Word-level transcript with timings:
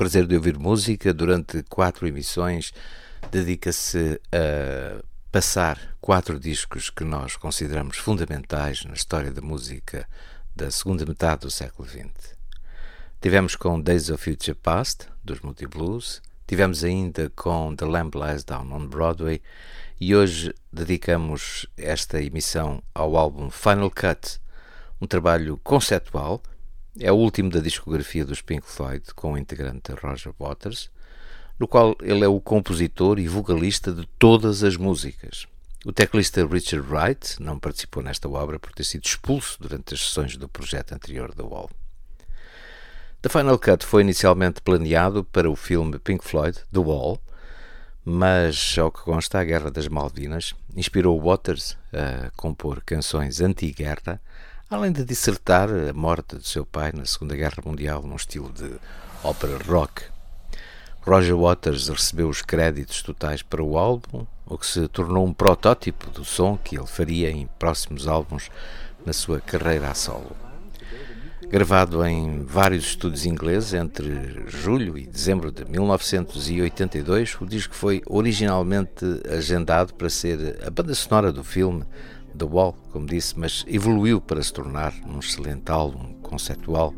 Prazer 0.00 0.26
de 0.26 0.34
ouvir 0.34 0.58
música. 0.58 1.12
Durante 1.12 1.62
quatro 1.64 2.08
emissões 2.08 2.72
dedica-se 3.30 4.18
a 4.32 5.04
passar 5.30 5.94
quatro 6.00 6.40
discos 6.40 6.88
que 6.88 7.04
nós 7.04 7.36
consideramos 7.36 7.98
fundamentais 7.98 8.82
na 8.86 8.94
história 8.94 9.30
da 9.30 9.42
música 9.42 10.08
da 10.56 10.70
segunda 10.70 11.04
metade 11.04 11.42
do 11.42 11.50
século 11.50 11.86
XX. 11.86 12.34
Tivemos 13.20 13.54
com 13.54 13.78
Days 13.78 14.08
of 14.08 14.24
Future 14.24 14.54
Past, 14.54 15.06
dos 15.22 15.40
Multi 15.40 15.66
Blues, 15.66 16.22
tivemos 16.46 16.82
ainda 16.82 17.30
com 17.36 17.76
The 17.76 17.84
Lamb 17.84 18.12
Lies 18.16 18.42
Down 18.42 18.72
on 18.72 18.86
Broadway. 18.86 19.42
E 20.00 20.16
hoje 20.16 20.54
dedicamos 20.72 21.66
esta 21.76 22.22
emissão 22.22 22.82
ao 22.94 23.18
álbum 23.18 23.50
Final 23.50 23.90
Cut, 23.90 24.40
um 24.98 25.06
trabalho 25.06 25.60
conceptual 25.62 26.42
é 26.98 27.12
o 27.12 27.16
último 27.16 27.50
da 27.50 27.60
discografia 27.60 28.24
dos 28.24 28.42
Pink 28.42 28.66
Floyd, 28.66 29.02
com 29.14 29.32
o 29.32 29.38
integrante 29.38 29.92
Roger 29.92 30.32
Waters, 30.38 30.90
no 31.58 31.68
qual 31.68 31.96
ele 32.00 32.24
é 32.24 32.28
o 32.28 32.40
compositor 32.40 33.18
e 33.18 33.28
vocalista 33.28 33.92
de 33.92 34.06
todas 34.18 34.64
as 34.64 34.76
músicas. 34.76 35.46
O 35.84 35.92
teclista 35.92 36.46
Richard 36.46 36.86
Wright 36.88 37.40
não 37.40 37.58
participou 37.58 38.02
nesta 38.02 38.28
obra 38.28 38.58
por 38.58 38.72
ter 38.72 38.84
sido 38.84 39.04
expulso 39.04 39.56
durante 39.60 39.94
as 39.94 40.00
sessões 40.00 40.36
do 40.36 40.48
projeto 40.48 40.92
anterior 40.92 41.34
da 41.34 41.44
Wall. 41.44 41.70
The 43.22 43.28
Final 43.28 43.58
Cut 43.58 43.84
foi 43.84 44.02
inicialmente 44.02 44.62
planeado 44.62 45.22
para 45.22 45.50
o 45.50 45.56
filme 45.56 45.98
Pink 45.98 46.24
Floyd 46.24 46.58
The 46.72 46.80
Wall, 46.80 47.20
mas, 48.04 48.76
ao 48.78 48.90
que 48.90 49.02
consta, 49.02 49.38
a 49.38 49.44
Guerra 49.44 49.70
das 49.70 49.86
Malvinas 49.86 50.54
inspirou 50.74 51.20
Waters 51.20 51.76
a 51.92 52.30
compor 52.30 52.82
canções 52.84 53.40
anti-guerra 53.40 54.20
além 54.70 54.92
de 54.92 55.04
dissertar 55.04 55.68
a 55.68 55.92
morte 55.92 56.36
de 56.36 56.46
seu 56.46 56.64
pai 56.64 56.92
na 56.94 57.04
Segunda 57.04 57.34
Guerra 57.34 57.60
Mundial 57.66 58.04
num 58.04 58.14
estilo 58.14 58.52
de 58.52 58.70
ópera 59.24 59.58
rock. 59.66 60.04
Roger 61.00 61.36
Waters 61.36 61.88
recebeu 61.88 62.28
os 62.28 62.40
créditos 62.40 63.02
totais 63.02 63.42
para 63.42 63.64
o 63.64 63.76
álbum, 63.76 64.24
o 64.46 64.56
que 64.56 64.64
se 64.64 64.86
tornou 64.86 65.26
um 65.26 65.32
protótipo 65.32 66.08
do 66.10 66.24
som 66.24 66.56
que 66.56 66.78
ele 66.78 66.86
faria 66.86 67.32
em 67.32 67.48
próximos 67.58 68.06
álbuns 68.06 68.48
na 69.04 69.12
sua 69.12 69.40
carreira 69.40 69.90
a 69.90 69.94
solo. 69.94 70.36
Gravado 71.48 72.06
em 72.06 72.44
vários 72.44 72.84
estúdios 72.84 73.26
ingleses 73.26 73.74
entre 73.74 74.44
julho 74.46 74.96
e 74.96 75.04
dezembro 75.04 75.50
de 75.50 75.64
1982, 75.64 77.40
o 77.40 77.46
disco 77.46 77.74
foi 77.74 78.02
originalmente 78.06 79.04
agendado 79.28 79.94
para 79.94 80.08
ser 80.08 80.60
a 80.64 80.70
banda 80.70 80.94
sonora 80.94 81.32
do 81.32 81.42
filme 81.42 81.84
The 82.36 82.44
Wall, 82.44 82.74
como 82.92 83.06
disse, 83.06 83.38
mas 83.38 83.64
evoluiu 83.68 84.20
para 84.20 84.42
se 84.42 84.52
tornar 84.52 84.94
um 85.06 85.18
excelente 85.18 85.70
álbum 85.70 86.14
conceptual, 86.22 86.94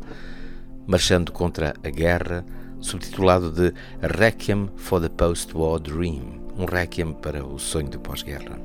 marchando 0.87 1.31
contra 1.31 1.73
a 1.83 1.89
guerra, 1.89 2.45
subtitulado 2.79 3.51
de 3.51 3.73
Requiem 4.01 4.69
for 4.75 5.01
the 5.01 5.09
Post-War 5.09 5.79
Dream, 5.79 6.41
um 6.57 6.65
requiem 6.65 7.13
para 7.13 7.45
o 7.45 7.57
sonho 7.57 7.89
do 7.89 7.99
pós-guerra, 7.99 8.59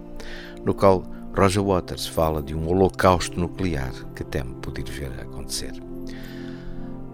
no 0.64 0.74
qual 0.74 1.04
Roger 1.36 1.62
Waters 1.62 2.06
fala 2.06 2.42
de 2.42 2.54
um 2.54 2.68
holocausto 2.68 3.38
nuclear 3.38 3.92
que 4.14 4.24
teme 4.24 4.54
poder 4.56 4.84
ver 4.84 5.12
acontecer. 5.20 5.72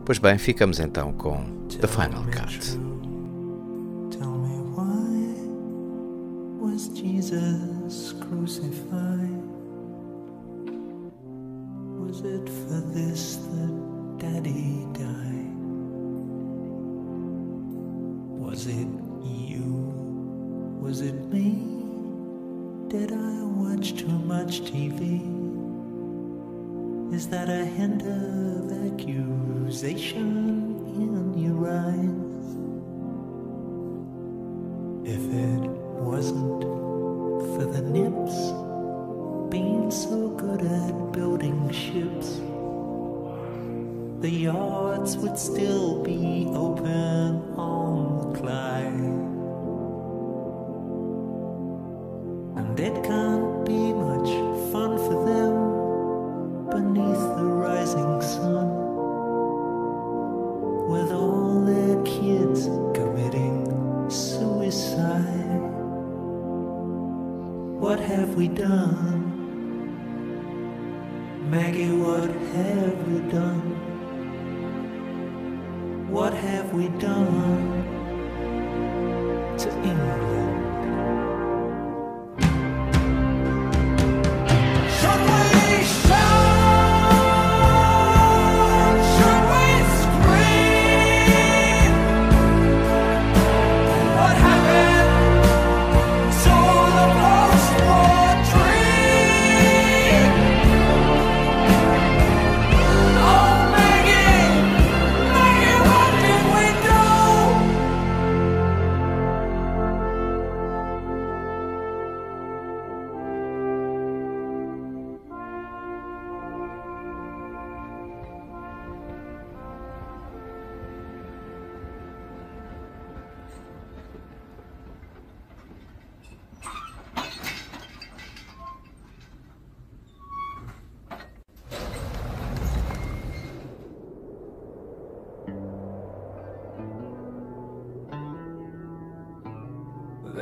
Pois 0.05 0.19
bem, 0.19 0.37
ficamos 0.39 0.81
então 0.81 1.13
com 1.13 1.45
The 1.81 1.87
Final 1.87 2.25
Cut. 2.25 2.79
Tell 4.11 4.31
me 4.31 4.59
why 4.75 5.35
was 6.61 6.91
Jesus 6.95 8.15
crucified? 8.21 8.74
Was 12.15 12.23
it 12.27 12.49
for 12.49 12.81
this 12.95 13.35
that 13.35 14.19
Daddy 14.19 14.87
died? 14.93 15.51
Was 18.39 18.69
it 18.69 18.87
you? 19.25 20.79
Was 20.81 21.01
it 21.01 21.17
me? 21.33 21.59
Did 22.87 23.11
I 23.11 23.43
watch 23.43 23.97
too 23.97 24.07
much 24.07 24.63
TV? 24.63 25.23
Is 27.13 27.27
that 27.31 27.49
a 27.49 27.65
hint 27.65 28.03
of 28.03 28.93
accusation 28.93 30.29
in 30.95 31.37
your 31.37 31.69
eyes? 31.69 32.24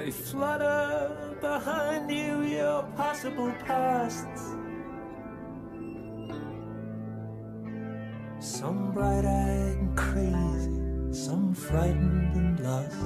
They 0.05 0.11
flutter 0.11 1.37
behind 1.41 2.11
you 2.11 2.43
your 2.43 2.83
possible 2.97 3.53
pasts. 3.65 4.43
Some 8.41 8.91
bright 8.93 9.25
eyed 9.25 9.77
and 9.79 9.97
crazy, 9.97 11.13
some 11.13 11.55
frightened 11.55 12.35
and 12.35 12.59
lost. 12.67 12.97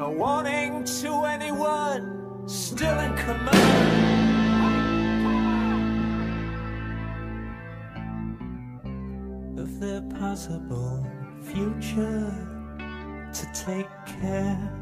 A 0.00 0.08
warning 0.08 0.84
to 0.84 1.24
anyone 1.24 2.46
still 2.46 2.98
in 3.00 3.16
command. 3.16 4.18
if 9.60 9.80
they're 9.80 10.00
possible 10.20 11.07
future 11.80 12.32
to 13.32 13.46
take 13.52 13.88
care. 14.06 14.72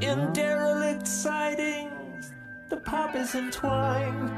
In 0.00 0.32
derelict 0.32 1.06
sidings, 1.06 2.32
the 2.70 2.76
pop 2.78 3.14
is 3.14 3.34
entwined 3.34 4.30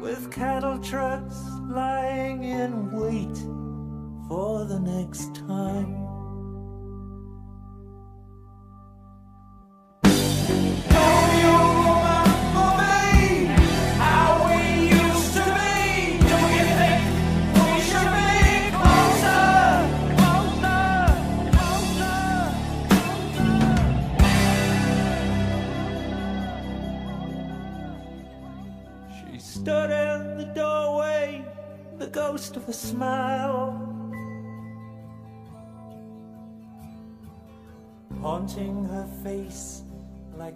with 0.00 0.30
cattle 0.30 0.78
trucks 0.78 1.36
lying 1.68 2.44
in 2.44 2.92
wait 2.92 3.36
for 4.28 4.64
the 4.64 4.78
next 4.80 5.34
time. 5.34 6.05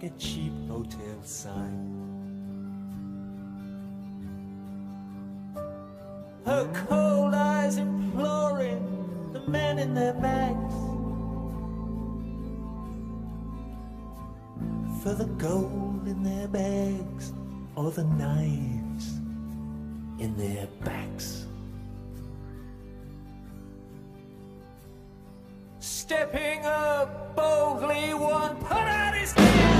Like 0.01 0.11
a 0.11 0.17
cheap 0.17 0.53
hotel 0.67 1.21
sign. 1.23 1.97
Her 6.45 6.67
cold 6.87 7.33
eyes 7.33 7.77
imploring 7.77 9.29
the 9.33 9.41
men 9.47 9.79
in 9.79 9.93
their 9.93 10.13
bags 10.13 10.73
for 15.03 15.13
the 15.13 15.25
gold 15.37 16.07
in 16.07 16.23
their 16.23 16.47
bags 16.47 17.33
or 17.75 17.91
the 17.91 18.03
knives 18.03 19.19
in 20.19 20.35
their 20.37 20.67
backs. 20.83 21.45
Stepping 25.79 26.65
up 26.65 27.35
boldly, 27.35 28.13
one 28.13 28.55
put 28.57 28.77
out 28.77 29.15
his 29.15 29.31
hand. 29.33 29.70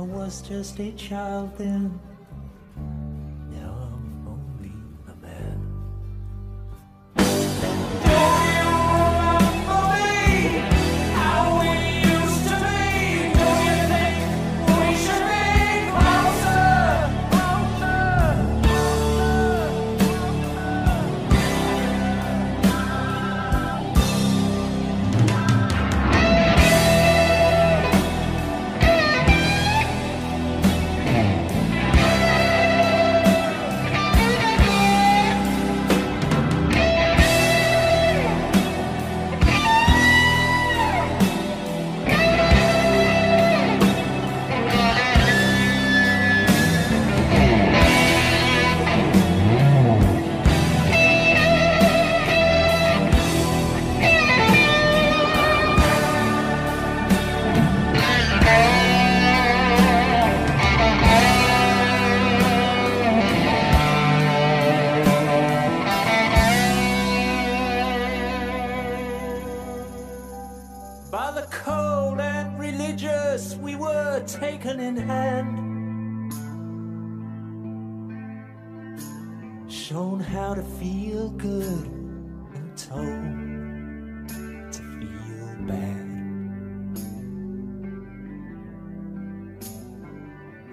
I 0.00 0.02
was 0.02 0.40
just 0.40 0.80
a 0.80 0.92
child 0.92 1.58
then. 1.58 2.00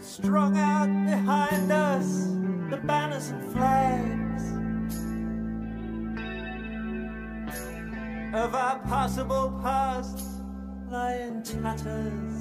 Strung 0.08 0.58
out 0.58 0.88
behind 1.06 1.70
us, 1.70 2.28
the 2.70 2.78
banners 2.86 3.30
and 3.30 3.44
flags. 3.52 4.28
of 8.34 8.56
our 8.56 8.80
possible 8.80 9.60
past 9.64 10.24
lie 10.90 11.16
in 11.16 11.42
tatters 11.44 12.37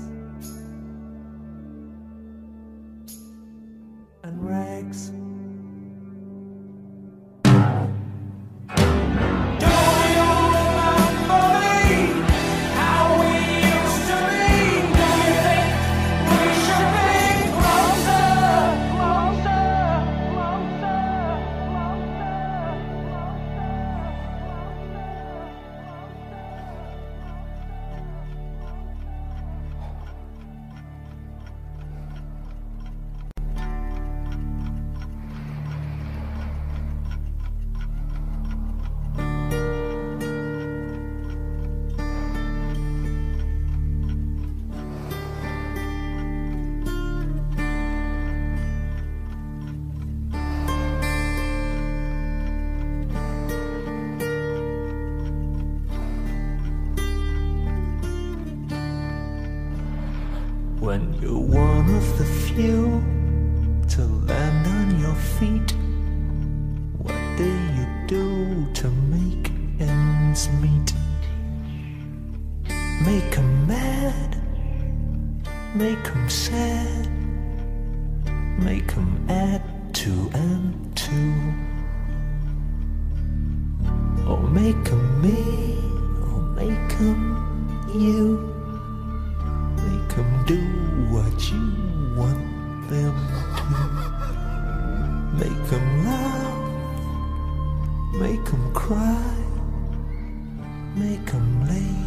make 101.39 101.77
'em 101.77 102.06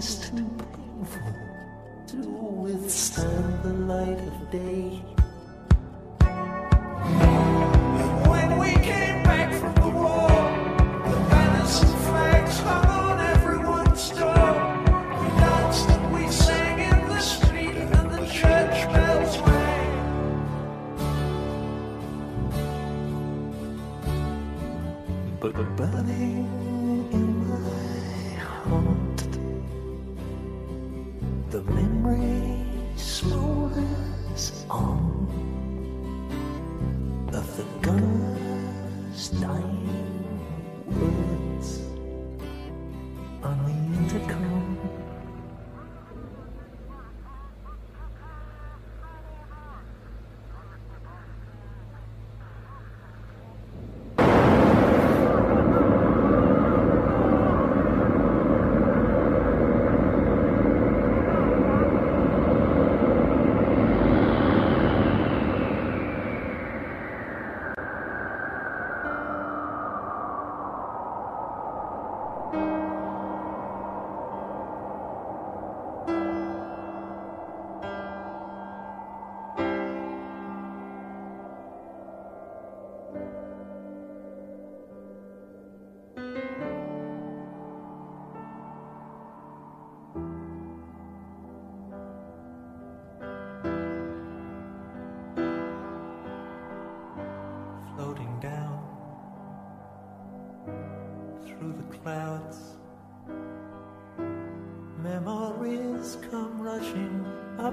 is 0.00 0.30
too 0.30 0.48
painful 0.72 1.34
to 2.06 2.16
withstand 2.16 3.62
the 3.62 3.74
light 3.92 4.18
of 4.18 4.50
day. 4.50 5.19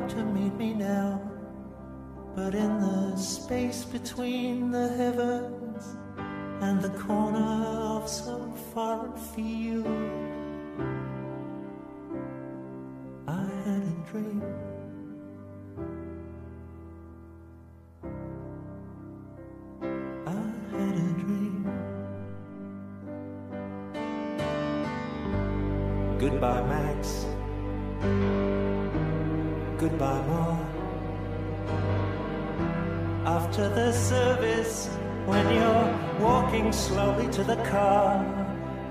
To 0.10 0.24
meet 0.24 0.54
me 0.56 0.74
now, 0.74 1.22
but 2.34 2.56
in 2.56 2.80
the 2.80 3.18
space 3.18 3.84
between 3.84 4.72
the 4.72 4.88
heavens 4.96 5.98
and 6.62 6.82
the 6.82 6.90
corner 6.92 7.66
of 7.98 8.08
some 8.08 8.54
foreign 8.74 9.18
field, 9.18 9.86
I 13.28 13.44
had 13.66 13.84
a 13.84 13.96
dream. 14.10 14.42
I 20.26 20.44
had 20.72 20.96
a 20.96 21.14
dream. 21.20 21.66
Goodbye, 26.18 26.64
Max. 26.64 27.27
Goodbye, 29.89 30.22
Ma. 30.27 30.60
After 33.25 33.70
the 33.70 33.94
service, 33.94 34.88
when 35.25 35.46
you're 35.56 35.89
walking 36.20 36.74
slowly 36.74 37.32
to 37.32 37.41
the 37.41 37.56
car, 37.72 38.22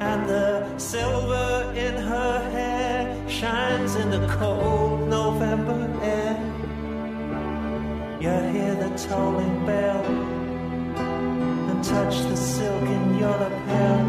and 0.01 0.27
the 0.27 0.79
silver 0.79 1.71
in 1.77 1.97
her 1.97 2.51
hair 2.51 3.29
shines 3.29 3.97
in 3.97 4.09
the 4.09 4.27
cold 4.39 5.07
November 5.11 5.87
air. 6.03 6.37
You 8.19 8.35
hear 8.55 8.75
the 8.75 8.91
tolling 8.97 9.67
bell 9.67 10.05
and 11.69 11.85
touch 11.85 12.17
the 12.31 12.37
silk 12.37 12.83
in 12.83 13.19
your 13.19 13.37
lapel. 13.37 14.07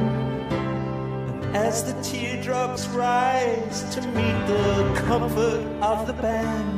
And 1.31 1.57
as 1.57 1.83
the 1.83 2.01
teardrops 2.01 2.87
rise 2.87 3.83
to 3.93 4.01
meet 4.07 4.39
the 4.47 5.01
comfort 5.05 5.65
of 5.81 6.07
the 6.07 6.13
band. 6.13 6.76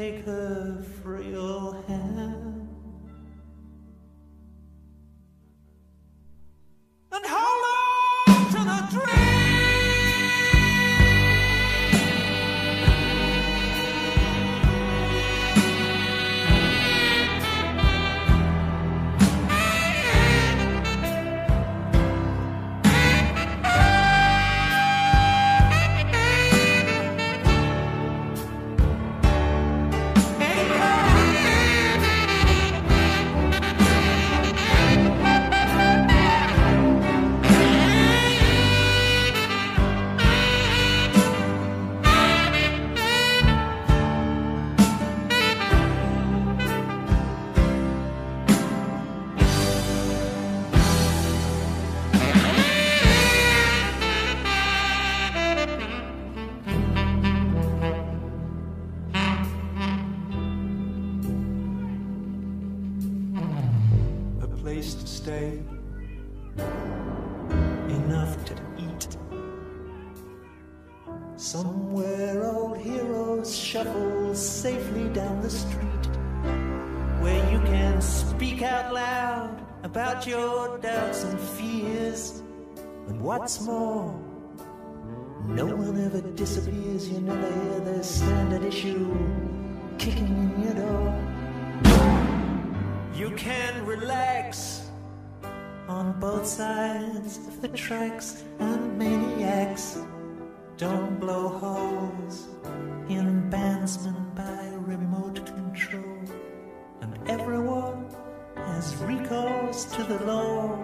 Take 0.00 0.24
her 0.24 0.82
frail 1.02 1.72
hand 1.86 2.19
about 79.90 80.24
your 80.24 80.78
doubts 80.78 81.24
and 81.24 81.40
fears. 81.58 82.44
And 83.08 83.20
what's 83.20 83.60
more, 83.62 84.14
no 85.46 85.66
one 85.66 86.00
ever 86.06 86.20
disappears. 86.36 87.08
You 87.08 87.20
never 87.20 87.50
hear 87.60 87.80
the 87.80 88.04
standard 88.04 88.62
issue 88.62 89.10
kicking 89.98 90.28
in 90.28 90.62
your 90.62 90.74
door. 90.74 91.08
You 93.12 93.30
can 93.34 93.84
relax 93.84 94.88
on 95.88 96.20
both 96.20 96.46
sides 96.46 97.38
of 97.48 97.60
the 97.60 97.68
tracks, 97.68 98.44
and 98.60 98.96
maniacs 98.96 99.98
don't 100.76 101.18
blow 101.18 101.48
holes 101.48 102.46
in 103.08 103.50
bandsmen 103.50 104.36
by 104.36 104.62
remote 104.92 105.44
control. 105.44 106.22
And 107.00 107.18
everyone 107.28 108.09
has 108.72 108.96
recourse 108.96 109.84
to 109.84 110.02
the 110.04 110.18
law. 110.24 110.74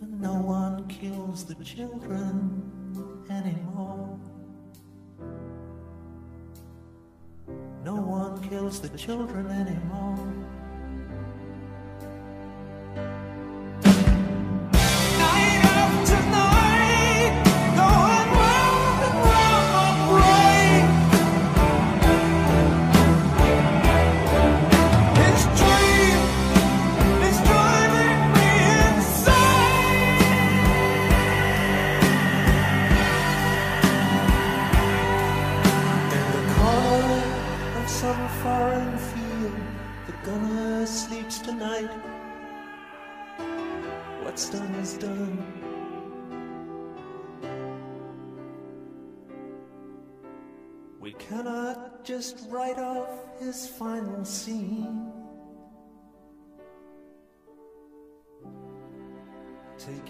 And 0.00 0.20
no 0.20 0.34
one 0.34 0.86
kills 0.88 1.44
the 1.44 1.56
children 1.64 2.62
anymore. 3.28 4.18
No 7.84 7.96
one 7.96 8.40
kills 8.48 8.80
the 8.80 8.96
children 8.96 9.46
anymore. 9.48 10.46
We 51.06 51.12
cannot 51.12 52.04
just 52.04 52.48
write 52.50 52.80
off 52.80 53.08
his 53.38 53.68
final 53.68 54.24
scene. 54.24 55.12
Take 59.78 60.08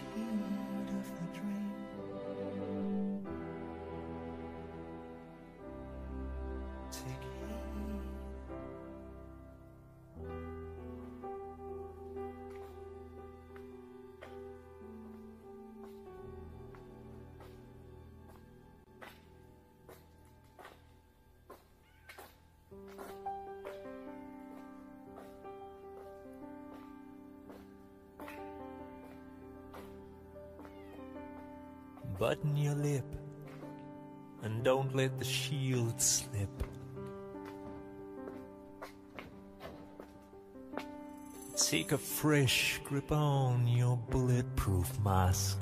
fresh 42.17 42.81
grip 42.83 43.13
on 43.13 43.69
your 43.69 43.99
bulletproof 44.09 44.99
mask. 45.01 45.59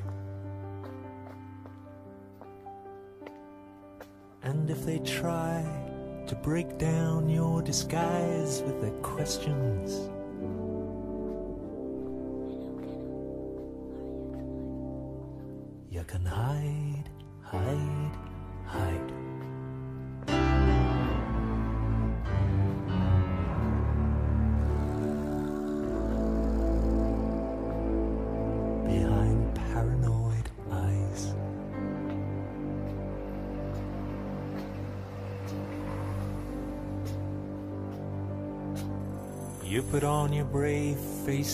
And 4.44 4.70
if 4.70 4.86
they 4.86 5.00
try 5.00 5.64
to 6.28 6.34
break 6.36 6.78
down 6.78 7.28
your 7.28 7.60
disguise 7.60 8.62
with 8.62 8.80
their 8.80 8.96
questions, 9.02 10.08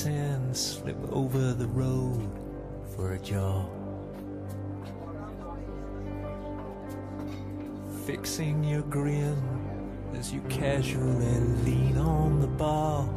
face 0.01 0.07
and 0.07 0.57
slip 0.57 0.97
over 1.13 1.53
the 1.53 1.67
road 1.67 2.29
for 2.95 3.15
a 3.15 3.19
job. 3.19 3.69
Fixing 8.07 8.65
your 8.65 8.83
grin 8.83 9.37
as 10.19 10.33
you 10.33 10.41
casually 10.49 11.41
lean 11.65 11.99
on 11.99 12.41
the 12.41 12.47
bar. 12.47 13.09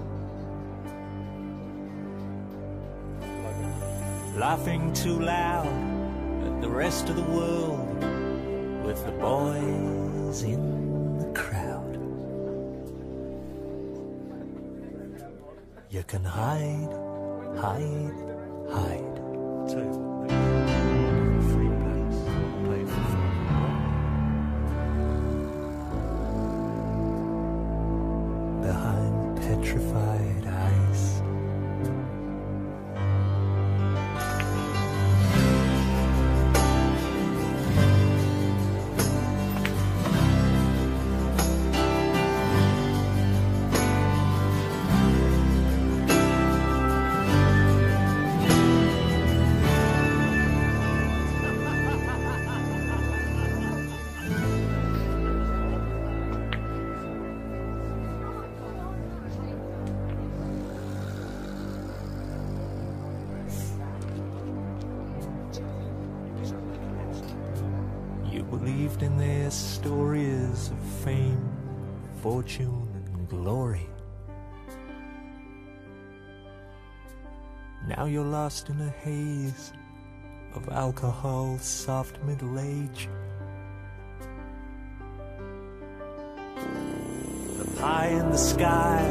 Laughing 4.38 4.92
too 4.94 5.20
loud 5.20 5.68
at 6.46 6.62
the 6.62 6.70
rest 6.70 7.10
of 7.10 7.16
the 7.16 7.22
world 7.24 8.04
with 8.84 9.04
the 9.06 9.12
boys 9.14 10.44
in 10.44 10.93
You 15.94 16.02
can 16.02 16.24
hide, 16.24 16.92
hide, 17.62 18.18
hide. 18.68 19.13
You're 78.14 78.24
lost 78.24 78.70
in 78.70 78.80
a 78.80 78.90
haze 78.90 79.74
of 80.54 80.70
alcohol, 80.70 81.58
soft 81.58 82.24
middle 82.26 82.60
age. 82.60 83.10
The 87.58 87.82
pie 87.82 88.10
in 88.10 88.30
the 88.30 88.38
sky 88.38 89.02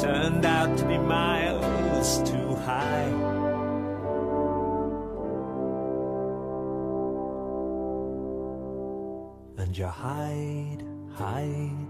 turned 0.00 0.46
out 0.46 0.78
to 0.78 0.84
be 0.86 0.98
miles 0.98 2.22
too 2.30 2.54
high. 2.54 3.08
and 9.58 9.76
you 9.76 9.86
hide, 9.86 10.84
hide. 11.14 11.87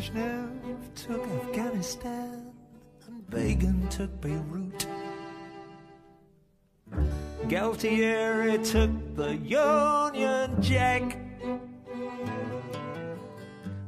Brezhnev 0.00 0.94
took 0.94 1.22
Afghanistan 1.42 2.52
and 3.06 3.30
Begin 3.30 3.86
took 3.88 4.10
Beirut. 4.22 4.86
Galtieri 7.48 8.64
took 8.64 8.90
the 9.14 9.36
Union 9.36 10.62
Jack. 10.62 11.18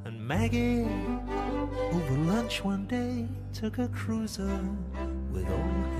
And 0.05 0.21
Maggie, 0.29 0.87
over 1.93 2.19
lunch 2.27 2.63
one 2.63 2.87
day, 2.87 3.27
took 3.55 3.79
a 3.79 3.89
cruiser 3.89 4.61
with 5.33 5.49
all 5.49 5.92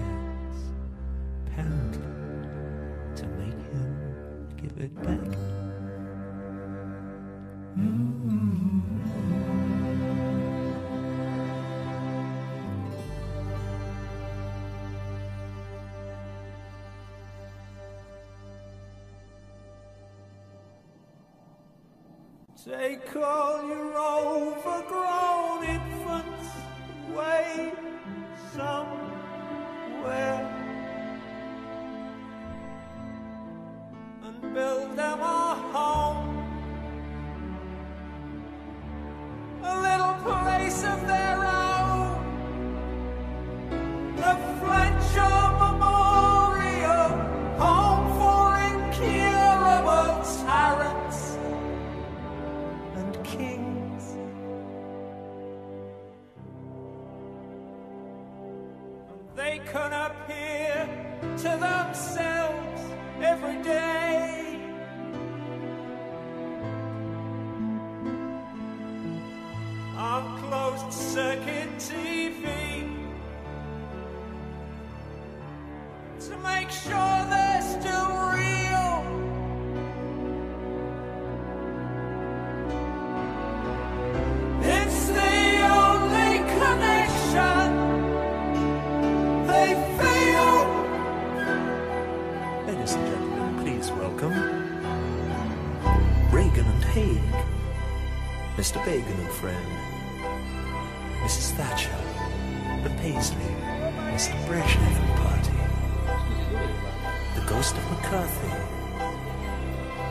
build 34.43 34.97
them 34.97 35.21
a 35.21 35.55
home, 35.73 36.37
a 39.63 39.81
little 39.81 40.15
place 40.25 40.83
of 40.85 41.07
their 41.07 41.22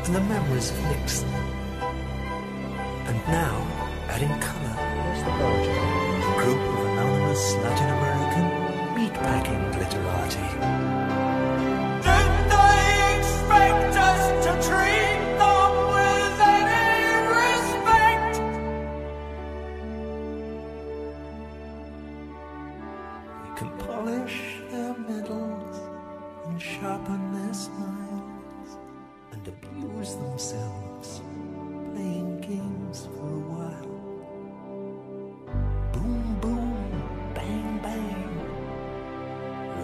and 0.06 0.16
the 0.16 0.22
memories 0.22 0.72
of 0.72 0.84
Nixon. 0.86 1.30
And 3.08 3.18
now, 3.28 3.56
adding 4.10 4.36
color, 4.40 4.76
a 5.22 6.44
group 6.44 6.60
of 6.60 6.86
anonymous 6.86 7.54
Latin 7.56 7.90
American 7.98 8.46
meatpacking 8.96 9.74
glitterati. 9.74 10.90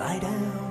Lie 0.07 0.19
down, 0.19 0.66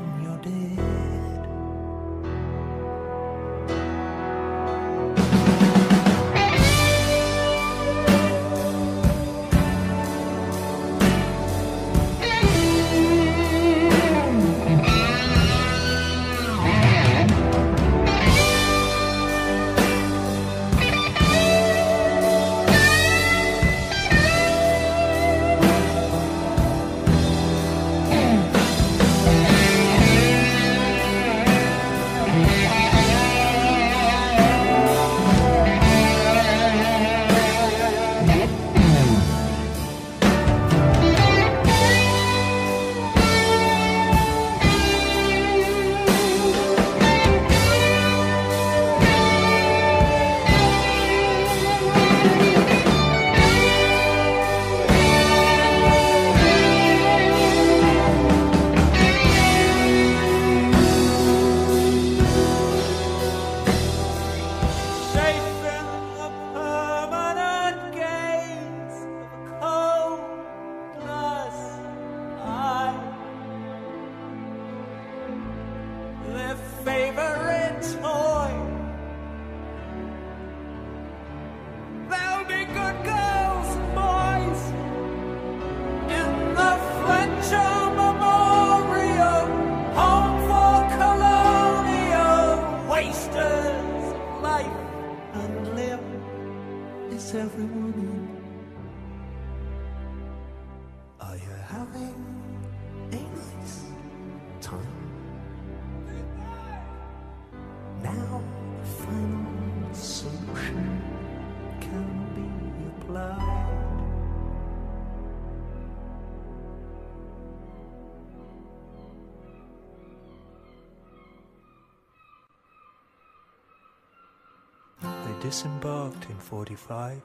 disembarked 125.46 126.28
in 126.28 126.36
45. 126.38 127.22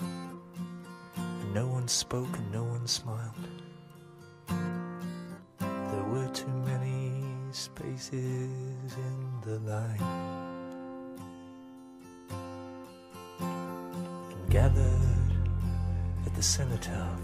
And 0.00 1.54
no 1.54 1.66
one 1.66 1.86
spoke 1.86 2.34
and 2.38 2.50
no 2.50 2.64
one 2.64 2.86
smiled. 2.86 3.48
There 5.58 6.04
were 6.04 6.26
too 6.32 6.56
many 6.64 7.22
spaces 7.50 8.90
in 9.08 9.18
the 9.44 9.58
line. 9.70 10.00
And 13.40 14.50
gathered 14.50 15.32
at 16.24 16.34
the 16.34 16.42
cenotaph, 16.42 17.20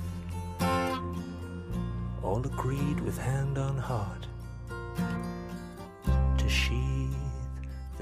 all 2.22 2.42
agreed 2.44 3.00
with 3.00 3.16
hand 3.16 3.56
on 3.56 3.78
heart 3.78 4.26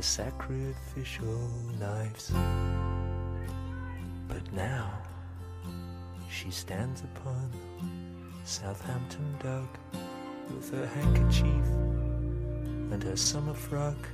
the 0.00 0.06
sacrificial 0.06 1.50
knives. 1.78 2.32
But 4.28 4.50
now 4.54 4.90
she 6.30 6.50
stands 6.50 7.02
upon 7.02 7.50
Southampton 8.44 9.36
Dock 9.42 9.78
with 10.48 10.70
her 10.72 10.86
handkerchief 10.86 11.66
and 12.90 13.02
her 13.02 13.14
summer 13.14 13.52
frock 13.52 14.08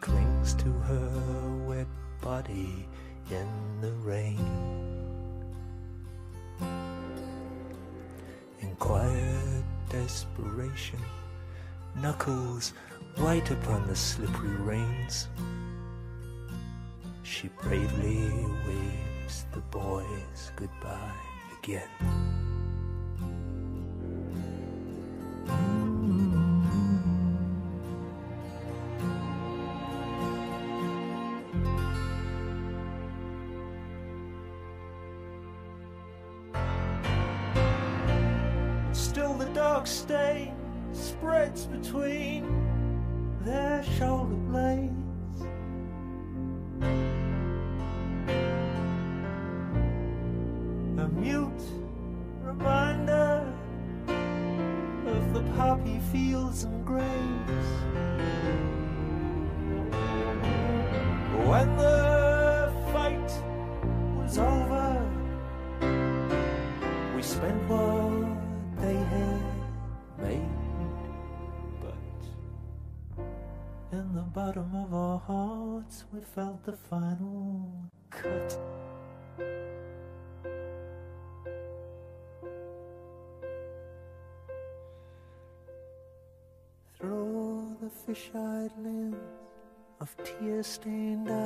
clings 0.00 0.54
to 0.54 0.70
her 0.88 1.66
wet 1.68 1.88
body 2.22 2.88
in 3.30 3.48
the 3.82 3.92
rain. 4.00 4.40
In 8.60 8.74
quiet 8.78 9.64
desperation, 9.90 11.00
knuckles 11.96 12.72
white 13.16 13.50
upon 13.50 13.86
the 13.86 13.96
slippery 13.96 14.56
reins. 14.56 15.28
She 17.22 17.48
bravely 17.62 18.30
waves 18.66 19.44
the 19.52 19.60
boys 19.70 20.52
goodbye 20.56 21.12
again. 21.58 22.31
Poppy 55.56 55.98
fields 56.12 56.64
and 56.64 56.84
graves. 56.84 57.68
When 61.48 61.76
the 61.76 62.72
fight 62.92 63.32
was 64.16 64.38
over, 64.38 65.10
we 67.14 67.22
spent 67.22 67.68
what 67.68 68.36
they 68.80 68.94
had 68.94 69.42
made. 70.18 70.48
But 71.80 71.94
in 73.92 74.14
the 74.14 74.22
bottom 74.22 74.74
of 74.74 74.94
our 74.94 75.18
hearts, 75.18 76.04
we 76.12 76.20
felt 76.20 76.64
the 76.64 76.72
final 76.72 77.90
cut. 78.10 78.58
fish-eyed 88.06 88.72
lens 88.78 89.16
of 90.00 90.16
tear-stained 90.24 91.28
eyes. 91.30 91.42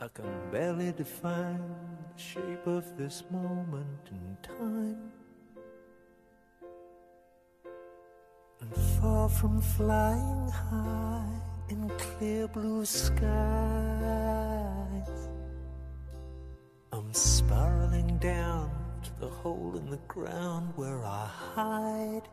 I 0.00 0.08
can 0.08 0.50
barely 0.50 0.90
define 0.90 1.62
the 2.12 2.20
shape 2.20 2.66
of 2.66 2.96
this 2.98 3.22
moment 3.30 4.10
in 4.10 4.36
time. 4.42 5.12
And 8.60 8.74
far 9.00 9.28
from 9.28 9.60
flying 9.60 10.48
high 10.48 11.40
in 11.68 11.88
clear 11.98 12.48
blue 12.48 12.84
skies, 12.84 13.20
I'm 16.92 17.14
spiraling 17.14 18.18
down 18.18 18.70
to 19.04 19.20
the 19.20 19.28
hole 19.28 19.76
in 19.76 19.88
the 19.88 20.00
ground 20.08 20.72
where 20.74 21.04
I 21.04 21.28
hide. 21.54 22.28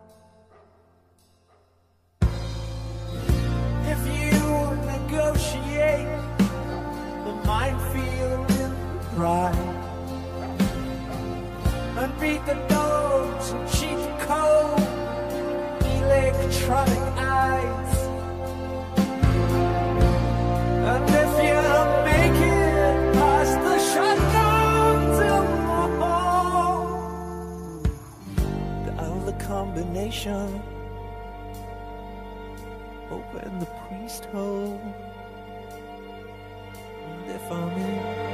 negotiate 5.10 6.08
the 7.26 7.34
minefield 7.46 8.52
in 8.52 8.72
pride 9.16 9.56
and 11.98 12.20
beat 12.20 12.46
the 12.46 12.54
dogs 12.68 13.52
and 13.52 13.70
cheat 13.72 13.98
the 13.98 14.18
cold 14.28 14.80
electronic 15.98 17.06
eyes. 17.18 17.94
And 20.92 21.10
if 21.24 21.32
you 21.48 21.62
make 22.10 22.40
it 22.54 22.96
past 23.16 23.56
the 23.66 23.78
shutdown 23.92 24.98
tomorrow, 25.98 26.22
the 28.86 28.92
dial 28.92 29.20
the 29.26 29.34
combination. 29.44 30.62
Open 33.10 33.60
the 33.60 33.79
least 34.10 34.26
hope. 34.26 34.82
And 37.06 37.30
if 37.30 37.52
I'm 37.52 37.70
in 37.78 38.29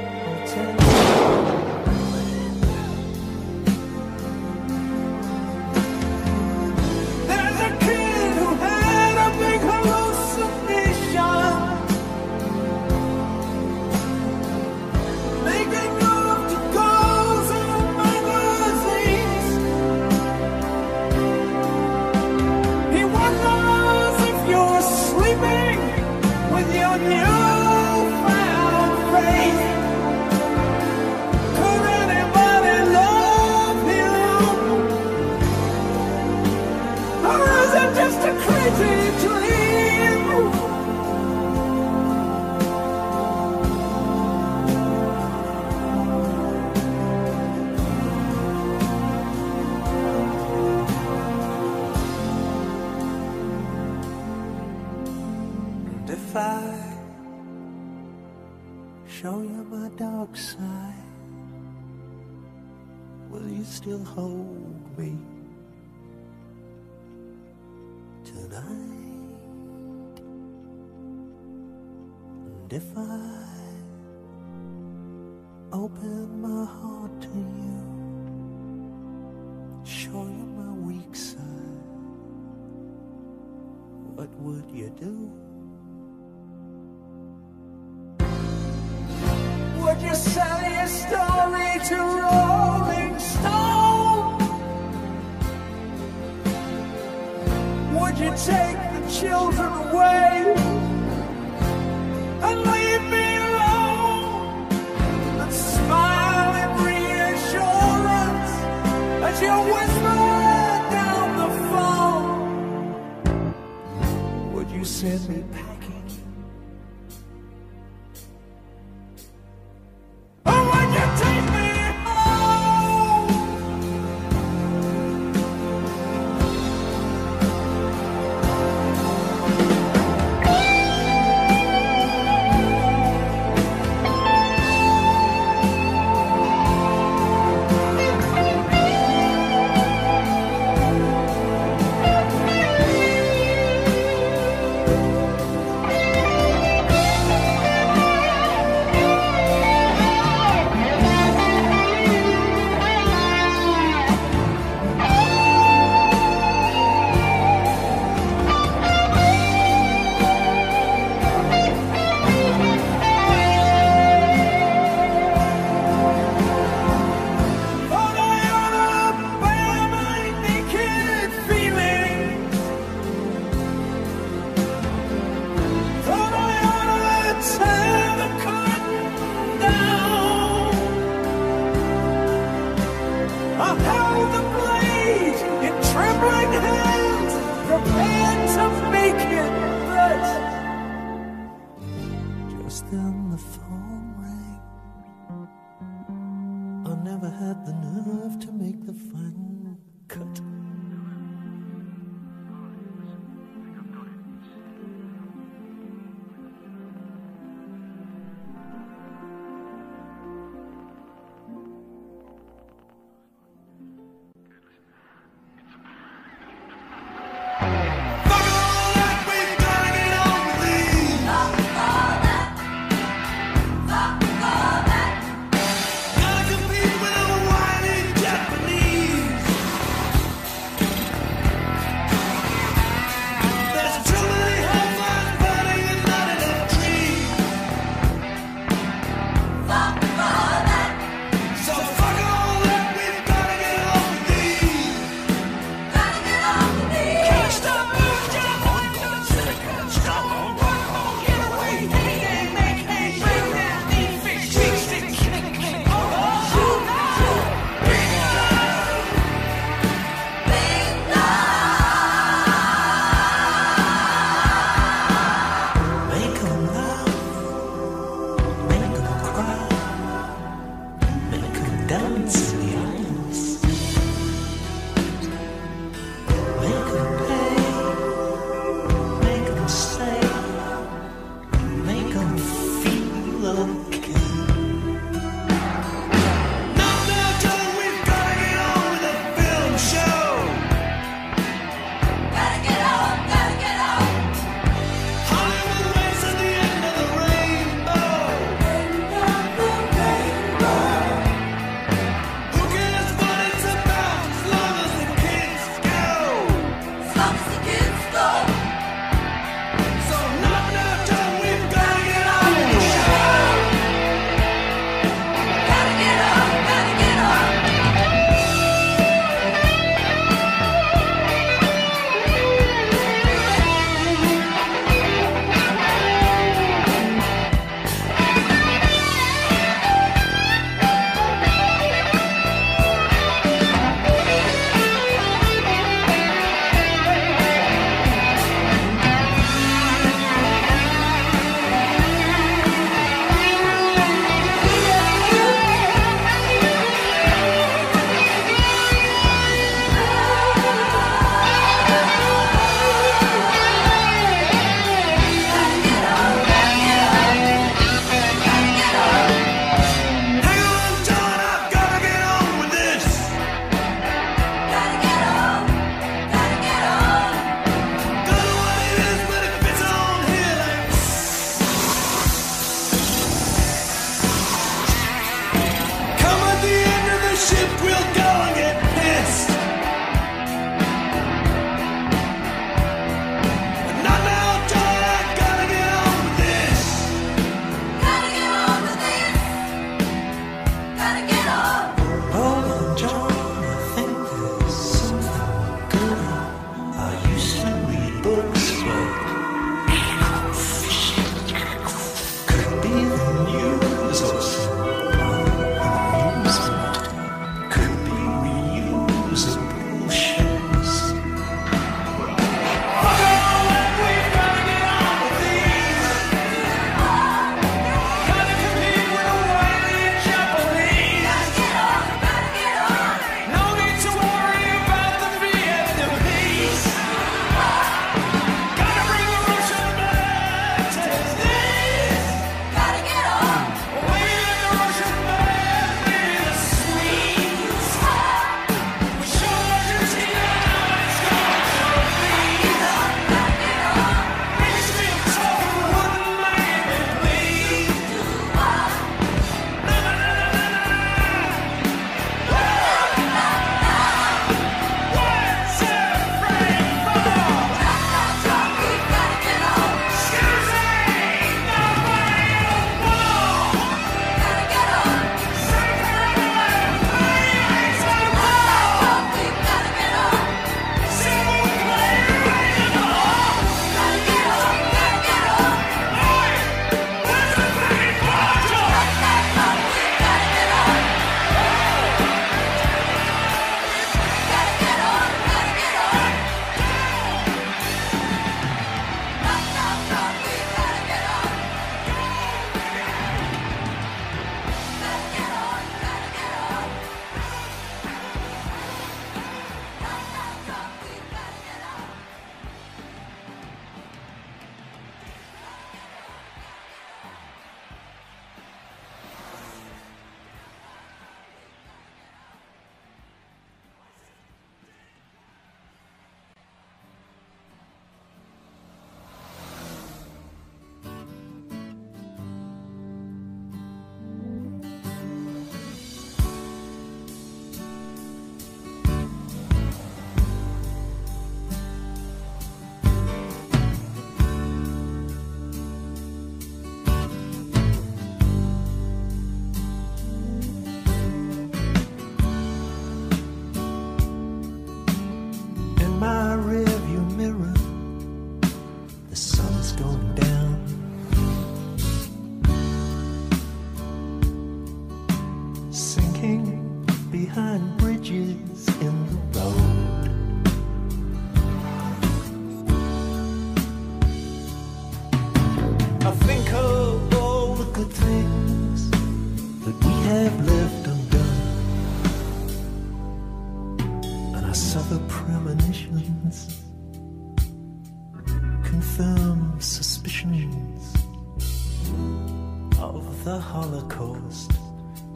the 583.46 583.60
Holocaust 583.60 584.72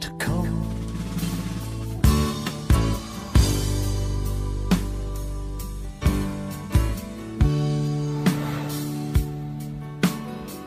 to 0.01 0.09
come. 0.17 0.67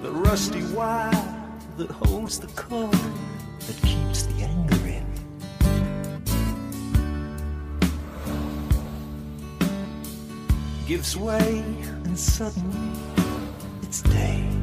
The 0.00 0.10
rusty 0.10 0.62
wire 0.72 1.12
that 1.76 1.90
holds 1.90 2.38
the 2.38 2.46
cord 2.56 2.90
that 3.66 3.76
keeps 3.82 4.22
the 4.22 4.42
anger 4.42 4.86
in. 4.86 5.06
Gives 10.86 11.14
way, 11.14 11.62
and 12.04 12.18
suddenly 12.18 12.98
it's 13.82 14.00
day. 14.00 14.53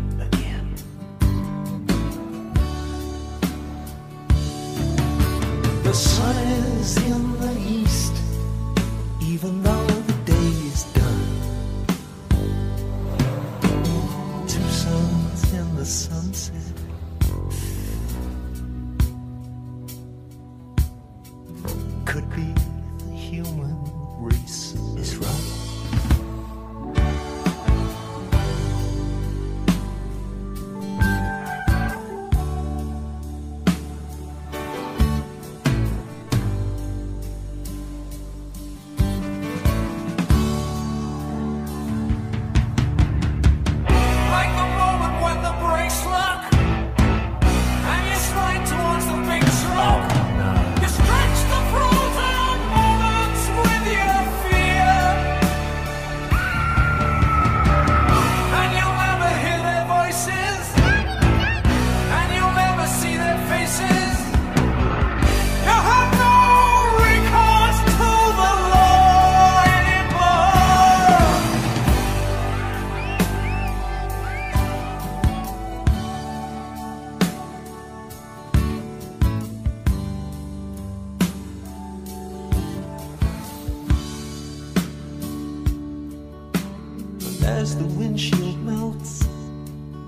as 87.62 87.78
the 87.78 87.86
windshield 87.86 88.58
melts 88.66 89.22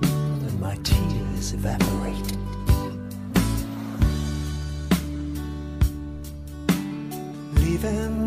and 0.01 0.59
my 0.59 0.75
tears 0.77 1.53
evaporate. 1.53 2.29
Leaving 7.63 8.22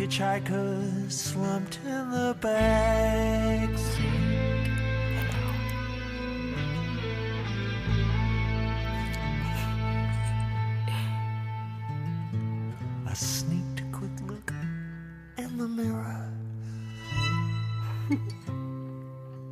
hitchhikers 0.00 1.12
slumped 1.12 1.78
in 1.84 2.10
the 2.10 2.34
backseat. 2.40 4.00
I 13.06 13.12
sneaked 13.12 13.80
a 13.80 13.84
quick 13.92 14.10
look 14.26 14.50
in 15.36 15.58
the 15.58 15.68
mirror. 15.68 16.32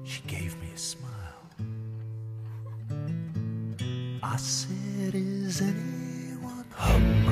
she 0.04 0.22
gave 0.22 0.58
me 0.62 0.68
a 0.74 0.78
smile. 0.78 1.12
I 4.22 4.36
said, 4.36 5.14
Is 5.14 5.60
anyone 5.60 6.64
home? 6.74 7.27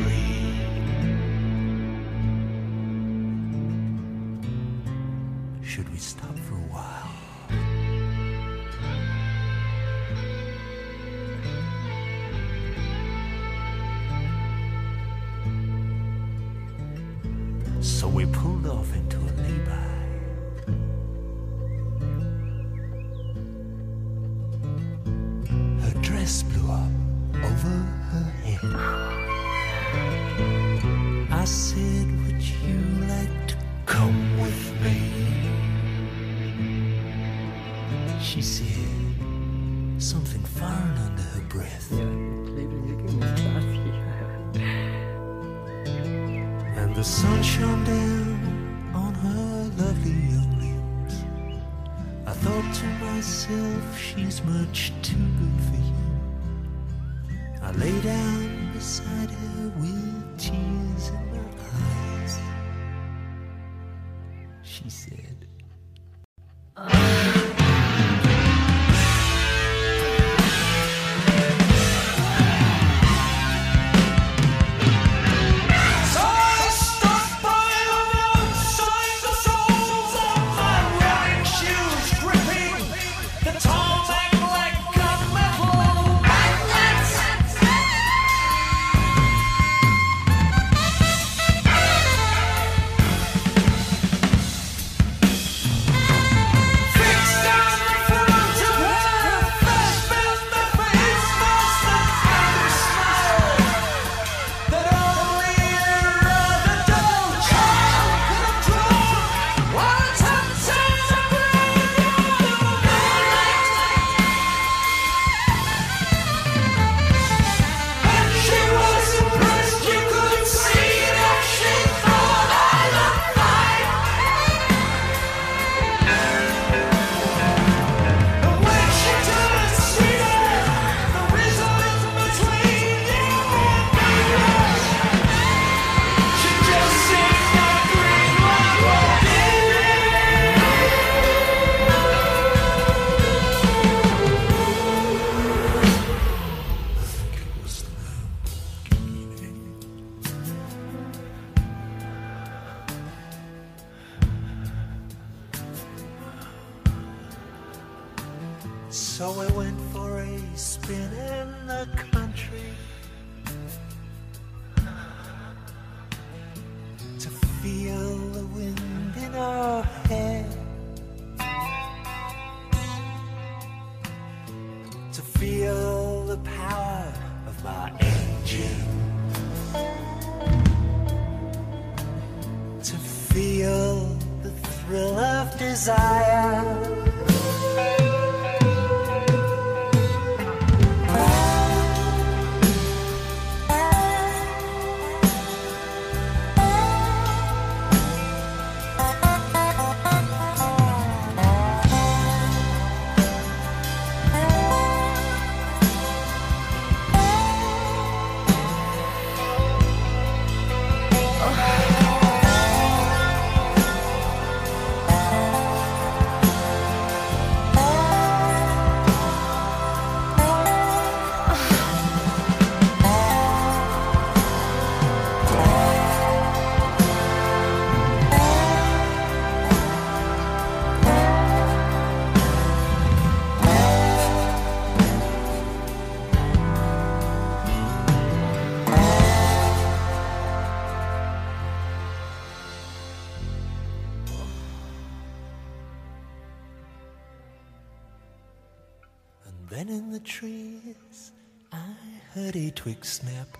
trees, 250.27 251.31
I 251.73 251.95
heard 252.35 252.57
a 252.57 252.71
twig 252.73 253.05
snap. 253.05 253.57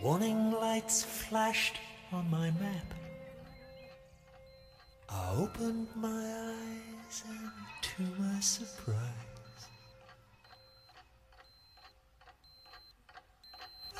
Warning 0.00 0.52
lights 0.52 1.02
flashed 1.02 1.76
on 2.12 2.30
my 2.30 2.52
map. 2.52 2.94
I 5.08 5.34
opened 5.36 5.88
my 5.96 6.08
eyes, 6.08 7.24
and 7.28 7.50
to 7.82 8.02
my 8.22 8.38
surprise, 8.38 8.96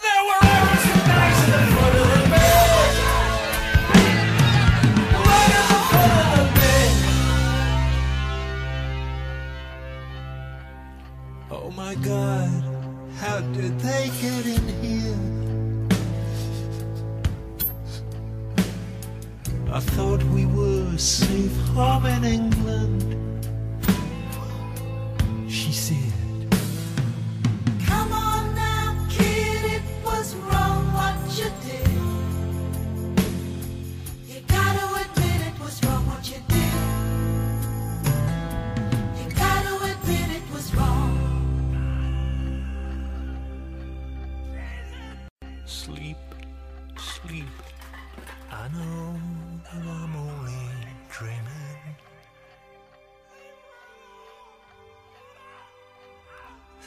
there 0.01 0.25
were 0.25 0.41
arrows 0.41 0.85
in 0.85 1.24
my 11.85 11.95
God, 11.97 12.65
how 13.21 13.41
did 13.53 13.79
they 13.81 14.11
get 14.23 14.47
in 14.57 14.67
here? 14.83 15.21
I 19.71 19.81
thought 19.81 20.23
we 20.37 20.47
were 20.47 20.97
safe 20.97 21.55
home 21.75 22.07
in 22.07 22.25
England. 22.25 23.24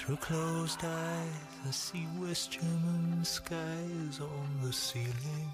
Through 0.08 0.18
closed 0.18 0.86
eyes, 0.86 1.28
I 1.68 1.72
see 1.72 2.08
West 2.18 2.52
German 2.52 3.26
skies 3.26 4.22
on 4.22 4.48
the 4.64 4.72
ceiling. 4.72 5.52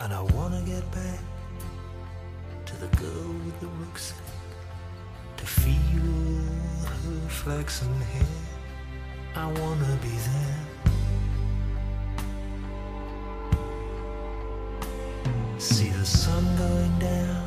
And 0.00 0.12
I 0.12 0.20
wanna 0.34 0.60
get 0.62 0.82
back 0.90 1.20
to 2.66 2.76
the 2.80 2.88
girl 2.96 3.32
with 3.44 3.60
the 3.60 3.68
rucksack, 3.68 4.18
to 5.36 5.46
feel 5.46 5.76
her 6.84 7.28
flaxen 7.28 7.94
hair. 8.00 8.26
I 9.36 9.46
wanna 9.46 9.98
be 10.02 10.16
there. 10.30 10.64
See 15.60 15.90
the 15.90 16.04
sun 16.04 16.44
going 16.56 16.98
down 16.98 17.44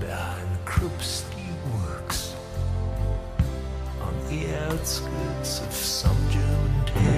behind 0.00 0.52
the 0.52 0.62
croups 0.64 1.27
outskirts 4.68 5.60
of 5.60 5.72
some 5.72 6.16
German 6.30 6.84
town. 6.86 7.17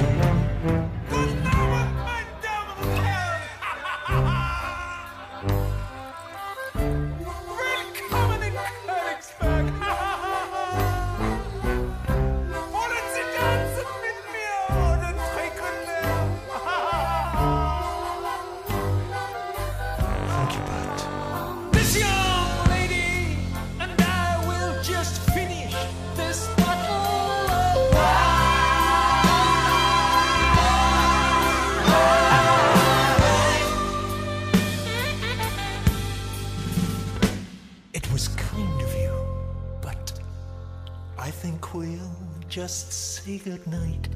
good 43.45 43.67
night. 43.67 44.10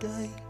day. 0.00 0.49